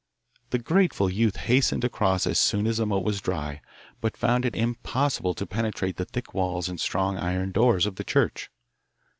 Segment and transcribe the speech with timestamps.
[0.49, 3.61] The grateful youth hastened across as soon as the moat was dry,
[3.99, 8.03] but found it impossible to penetrate the thick walls and strong iron doors of the
[8.03, 8.49] church.